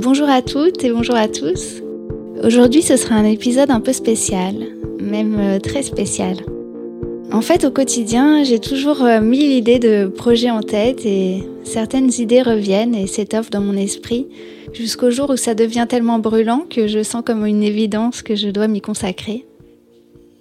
Bonjour 0.00 0.28
à 0.28 0.42
toutes 0.42 0.84
et 0.84 0.92
bonjour 0.92 1.16
à 1.16 1.26
tous. 1.26 1.82
Aujourd'hui, 2.44 2.82
ce 2.82 2.96
sera 2.96 3.16
un 3.16 3.24
épisode 3.24 3.72
un 3.72 3.80
peu 3.80 3.92
spécial, 3.92 4.54
même 5.00 5.36
euh, 5.40 5.58
très 5.58 5.82
spécial. 5.82 6.36
En 7.32 7.40
fait, 7.40 7.64
au 7.64 7.72
quotidien, 7.72 8.44
j'ai 8.44 8.60
toujours 8.60 9.02
euh, 9.02 9.20
mille 9.20 9.50
idées 9.50 9.80
de 9.80 10.06
projets 10.06 10.52
en 10.52 10.60
tête 10.60 11.04
et 11.04 11.42
certaines 11.64 12.12
idées 12.16 12.42
reviennent 12.42 12.94
et 12.94 13.08
s'étoffent 13.08 13.50
dans 13.50 13.60
mon 13.60 13.76
esprit 13.76 14.28
jusqu'au 14.72 15.10
jour 15.10 15.30
où 15.30 15.36
ça 15.36 15.56
devient 15.56 15.86
tellement 15.88 16.20
brûlant 16.20 16.64
que 16.70 16.86
je 16.86 17.02
sens 17.02 17.24
comme 17.26 17.44
une 17.44 17.64
évidence 17.64 18.22
que 18.22 18.36
je 18.36 18.50
dois 18.50 18.68
m'y 18.68 18.80
consacrer. 18.80 19.46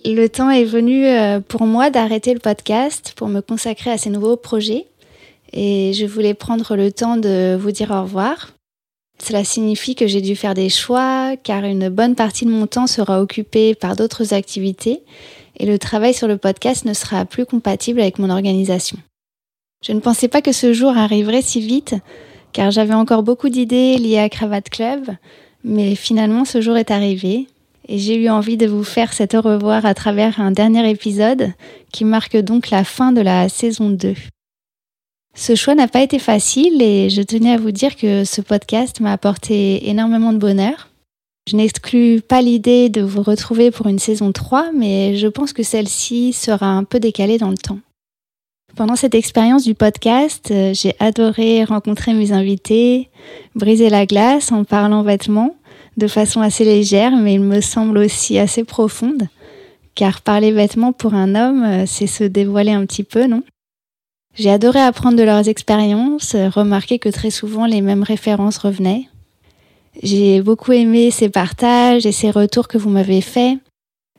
Le 0.06 0.28
temps 0.28 0.52
est 0.52 0.66
venu 0.66 1.08
euh, 1.08 1.40
pour 1.40 1.64
moi 1.64 1.90
d'arrêter 1.90 2.36
le 2.36 2.40
podcast 2.40 3.14
pour 3.16 3.28
me 3.28 3.42
consacrer 3.42 3.90
à 3.90 3.98
ces 3.98 4.12
nouveaux 4.12 4.38
projets 4.38 4.86
et 5.52 5.94
je 5.94 6.06
voulais 6.06 6.36
prendre 6.36 6.76
le 6.76 6.92
temps 6.92 7.18
de 7.18 7.58
vous 7.60 7.72
dire 7.72 7.90
au 7.90 8.04
revoir. 8.04 8.57
Cela 9.20 9.44
signifie 9.44 9.96
que 9.96 10.08
j'ai 10.08 10.22
dû 10.22 10.36
faire 10.36 10.54
des 10.54 10.70
choix 10.70 11.36
car 11.44 11.64
une 11.64 11.90
bonne 11.90 12.16
partie 12.16 12.46
de 12.46 12.52
mon 12.52 12.68
temps 12.68 12.88
sera 12.88 13.22
occupée 13.22 13.76
par 13.76 13.96
d'autres 13.96 14.34
activités 14.34 15.02
et 15.58 15.66
le 15.66 15.80
travail 15.80 16.14
sur 16.14 16.28
le 16.28 16.38
podcast 16.38 16.86
ne 16.86 16.94
sera 16.94 17.26
plus 17.26 17.46
compatible 17.46 18.00
avec 18.00 18.20
mon 18.20 18.30
organisation. 18.30 18.98
Je 19.84 19.92
ne 19.92 20.00
pensais 20.00 20.28
pas 20.28 20.42
que 20.42 20.52
ce 20.52 20.72
jour 20.74 20.96
arriverait 20.96 21.42
si 21.42 21.62
vite 21.62 21.96
car 22.54 22.72
j'avais 22.72 22.94
encore 22.94 23.24
beaucoup 23.24 23.50
d'idées 23.50 23.98
liées 23.98 24.20
à 24.20 24.30
Cravate 24.30 24.70
Club, 24.70 25.10
mais 25.64 25.96
finalement 25.96 26.46
ce 26.46 26.62
jour 26.62 26.78
est 26.78 26.92
arrivé 26.92 27.48
et 27.88 27.98
j'ai 27.98 28.16
eu 28.16 28.30
envie 28.30 28.58
de 28.58 28.68
vous 28.68 28.84
faire 28.84 29.14
cet 29.14 29.34
au 29.34 29.42
revoir 29.42 29.86
à 29.86 29.94
travers 29.94 30.40
un 30.40 30.52
dernier 30.52 30.90
épisode 30.90 31.54
qui 31.92 32.06
marque 32.06 32.38
donc 32.38 32.70
la 32.70 32.84
fin 32.84 33.12
de 33.12 33.22
la 33.22 33.50
saison 33.50 33.90
2. 33.90 34.14
Ce 35.40 35.54
choix 35.54 35.76
n'a 35.76 35.88
pas 35.88 36.02
été 36.02 36.18
facile 36.18 36.82
et 36.82 37.12
je 37.12 37.22
tenais 37.22 37.54
à 37.54 37.58
vous 37.58 37.70
dire 37.70 37.96
que 37.96 38.24
ce 38.24 38.42
podcast 38.42 39.00
m'a 39.02 39.14
apporté 39.14 39.88
énormément 39.88 40.34
de 40.34 40.40
bonheur. 40.40 40.90
Je 41.48 41.56
n'exclus 41.56 42.22
pas 42.22 42.42
l'idée 42.42 42.90
de 42.90 43.02
vous 43.02 43.22
retrouver 43.22 43.70
pour 43.70 43.86
une 43.86 44.00
saison 44.00 44.32
3, 44.32 44.72
mais 44.74 45.16
je 45.16 45.28
pense 45.28 45.54
que 45.54 45.62
celle-ci 45.62 46.34
sera 46.34 46.66
un 46.66 46.84
peu 46.84 47.00
décalée 47.00 47.38
dans 47.38 47.52
le 47.52 47.58
temps. 47.58 47.78
Pendant 48.76 48.96
cette 48.96 49.14
expérience 49.14 49.64
du 49.64 49.76
podcast, 49.76 50.50
euh, 50.50 50.74
j'ai 50.74 50.96
adoré 51.00 51.64
rencontrer 51.64 52.14
mes 52.14 52.32
invités, 52.32 53.10
briser 53.54 53.90
la 53.90 54.08
glace 54.08 54.52
en 54.52 54.64
parlant 54.64 55.04
vêtements 55.04 55.56
de 55.98 56.08
façon 56.08 56.42
assez 56.42 56.66
légère, 56.66 57.16
mais 57.16 57.36
il 57.36 57.42
me 57.42 57.62
semble 57.62 58.00
aussi 58.00 58.40
assez 58.40 58.64
profonde, 58.64 59.28
car 59.94 60.22
parler 60.22 60.52
vêtements 60.52 60.94
pour 60.94 61.14
un 61.14 61.36
homme, 61.36 61.64
euh, 61.64 61.84
c'est 61.86 62.08
se 62.08 62.24
dévoiler 62.24 62.72
un 62.72 62.88
petit 62.88 63.04
peu, 63.04 63.28
non? 63.28 63.44
J'ai 64.38 64.52
adoré 64.52 64.80
apprendre 64.80 65.18
de 65.18 65.24
leurs 65.24 65.50
expériences, 65.50 66.36
remarquer 66.36 67.00
que 67.00 67.10
très 67.10 67.32
souvent 67.32 67.66
les 67.66 67.82
mêmes 67.82 68.04
références 68.04 68.58
revenaient. 68.58 69.10
J'ai 70.04 70.42
beaucoup 70.42 70.74
aimé 70.74 71.10
ces 71.10 71.30
partages 71.30 72.06
et 72.06 72.12
ces 72.12 72.30
retours 72.30 72.68
que 72.68 72.78
vous 72.78 72.90
m'avez 72.90 73.22
faits, 73.22 73.58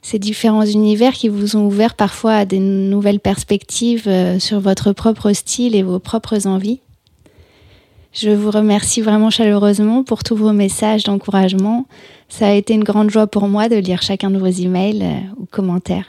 ces 0.02 0.19
différents 0.19 0.64
univers 0.64 1.12
qui 1.12 1.28
vous 1.28 1.56
ont 1.56 1.66
ouvert 1.66 1.94
parfois 1.94 2.34
à 2.34 2.44
des 2.44 2.58
nouvelles 2.58 3.20
perspectives 3.20 4.08
euh, 4.08 4.38
sur 4.38 4.58
votre 4.58 4.92
propre 4.92 5.33
style 5.33 5.77
et 5.77 5.83
vos 5.83 6.00
propres 6.00 6.47
envies. 6.47 6.80
Je 8.12 8.30
vous 8.30 8.50
remercie 8.50 9.03
vraiment 9.03 9.30
chaleureusement 9.30 10.03
pour 10.03 10.25
tous 10.25 10.34
vos 10.34 10.53
messages 10.53 11.05
d'encouragement. 11.05 11.86
Ça 12.28 12.48
a 12.48 12.53
été 12.53 12.75
une 12.75 12.84
grande 12.84 13.10
joie 13.10 13.27
pour 13.27 13.48
moi 13.48 13.69
de 13.69 13.77
lire 13.77 14.03
chacun 14.03 14.30
de 14.30 14.38
vos 14.38 14.47
emails 14.47 15.03
euh, 15.03 15.41
ou 15.41 15.47
commentaires. 15.47 16.08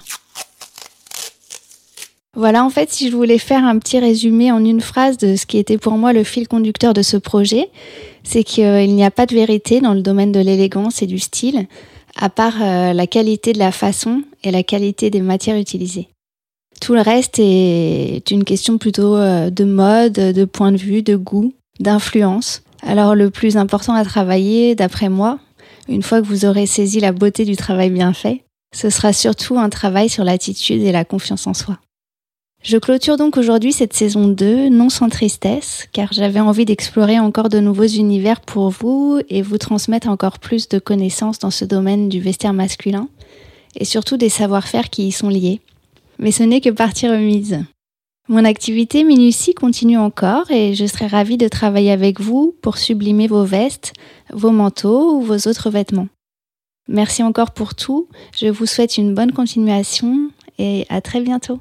Voilà, 2.36 2.64
en 2.64 2.70
fait, 2.70 2.92
si 2.92 3.10
je 3.10 3.16
voulais 3.16 3.40
faire 3.40 3.64
un 3.66 3.80
petit 3.80 3.98
résumé 3.98 4.52
en 4.52 4.64
une 4.64 4.82
phrase 4.82 5.18
de 5.18 5.36
ce 5.36 5.48
qui 5.48 5.58
était 5.58 5.80
pour 5.80 5.94
moi 5.94 6.14
le 6.14 6.24
fil 6.24 6.48
conducteur 6.48 6.94
de 6.94 7.02
ce 7.02 7.18
projet, 7.18 7.70
c'est 8.24 8.44
qu'il 8.44 8.96
n'y 8.96 9.04
a 9.04 9.10
pas 9.10 9.26
de 9.26 9.34
vérité 9.34 9.82
dans 9.82 9.96
le 9.96 10.02
domaine 10.02 10.32
de 10.32 10.40
l'élégance 10.40 11.02
et 11.02 11.08
du 11.08 11.18
style, 11.18 11.68
à 12.16 12.30
part 12.30 12.62
euh, 12.62 12.94
la 12.94 13.08
qualité 13.08 13.52
de 13.52 13.60
la 13.60 13.72
façon 13.72 14.22
et 14.44 14.52
la 14.52 14.62
qualité 14.62 15.10
des 15.10 15.22
matières 15.22 15.58
utilisées. 15.58 16.08
Tout 16.80 16.94
le 16.94 17.02
reste 17.02 17.40
est 17.40 18.30
une 18.30 18.44
question 18.44 18.78
plutôt 18.78 19.16
euh, 19.16 19.50
de 19.50 19.64
mode, 19.64 20.14
de 20.14 20.46
point 20.46 20.72
de 20.72 20.78
vue, 20.78 21.02
de 21.02 21.16
goût, 21.16 21.54
d'influence. 21.80 22.62
Alors 22.84 23.16
le 23.16 23.32
plus 23.32 23.58
important 23.58 23.96
à 23.96 24.06
travailler, 24.06 24.76
d'après 24.76 25.10
moi, 25.10 25.40
une 25.88 26.04
fois 26.04 26.22
que 26.22 26.28
vous 26.28 26.46
aurez 26.46 26.68
saisi 26.68 27.00
la 27.00 27.12
beauté 27.12 27.44
du 27.44 27.56
travail 27.56 27.90
bien 27.90 28.14
fait, 28.14 28.44
ce 28.74 28.92
sera 28.92 29.14
surtout 29.14 29.58
un 29.58 29.70
travail 29.70 30.10
sur 30.10 30.24
l'attitude 30.24 30.84
et 30.84 30.92
la 30.92 31.06
confiance 31.06 31.48
en 31.48 31.56
soi. 31.56 31.80
Je 32.62 32.78
clôture 32.78 33.16
donc 33.16 33.38
aujourd'hui 33.38 33.72
cette 33.72 33.94
saison 33.94 34.28
2, 34.28 34.68
non 34.68 34.90
sans 34.90 35.08
tristesse, 35.08 35.88
car 35.94 36.12
j'avais 36.12 36.42
envie 36.42 36.66
d'explorer 36.66 37.18
encore 37.18 37.48
de 37.48 37.62
nouveaux 37.62 37.88
univers 37.88 38.42
pour 38.42 38.70
vous 38.70 39.22
et 39.30 39.42
vous 39.42 39.58
transmettre 39.58 40.10
encore 40.10 40.40
plus 40.40 40.68
de 40.68 40.78
connaissances 40.78 41.40
dans 41.40 41.52
ce 41.52 41.64
domaine 41.64 42.10
du 42.10 42.20
vestiaire 42.20 42.54
masculin, 42.54 43.08
et 43.78 43.86
surtout 43.86 44.18
des 44.18 44.28
savoir-faire 44.28 44.90
qui 44.90 45.08
y 45.08 45.12
sont 45.12 45.30
liés. 45.30 45.62
Mais 46.20 46.32
ce 46.32 46.44
n'est 46.44 46.60
que 46.60 46.70
partie 46.70 47.08
remise. 47.08 47.60
Mon 48.28 48.44
activité 48.44 49.06
Minutie 49.06 49.54
continue 49.54 49.98
encore 49.98 50.52
et 50.52 50.76
je 50.76 50.86
serai 50.86 51.08
ravie 51.08 51.38
de 51.38 51.48
travailler 51.48 51.92
avec 51.92 52.20
vous 52.20 52.54
pour 52.62 52.78
sublimer 52.78 53.28
vos 53.28 53.46
vestes, 53.46 53.94
vos 54.34 54.52
manteaux 54.52 55.16
ou 55.16 55.22
vos 55.22 55.48
autres 55.48 55.70
vêtements. 55.70 56.10
Merci 56.90 57.24
encore 57.24 57.52
pour 57.52 57.74
tout, 57.74 58.10
je 58.38 58.48
vous 58.48 58.66
souhaite 58.66 58.98
une 58.98 59.16
bonne 59.16 59.32
continuation 59.32 60.30
et 60.60 60.86
à 60.90 61.02
très 61.02 61.22
bientôt. 61.22 61.58